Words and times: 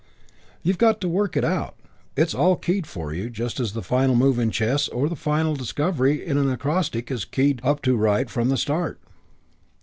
You've 0.63 0.79
got 0.79 0.99
to 1.01 1.07
work 1.07 1.37
it 1.37 1.43
out. 1.45 1.75
It's 2.17 2.33
all 2.33 2.55
keyed 2.55 2.87
for 2.87 3.13
you 3.13 3.29
just 3.29 3.59
as 3.59 3.73
the 3.73 3.83
final 3.83 4.15
move 4.15 4.39
in 4.39 4.49
chess 4.49 4.87
or 4.87 5.07
the 5.07 5.15
final 5.15 5.55
discovery 5.55 6.25
in 6.25 6.39
an 6.39 6.49
acrostic 6.49 7.11
is 7.11 7.23
keyed 7.23 7.61
up 7.63 7.83
to 7.83 7.95
right 7.95 8.27
from 8.27 8.49
the 8.49 8.57
start." 8.57 8.99